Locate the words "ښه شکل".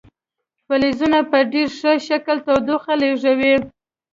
1.79-2.37